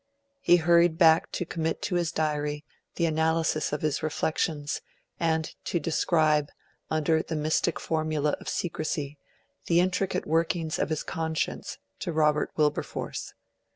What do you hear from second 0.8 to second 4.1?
back to commit to his Diary the analysis of his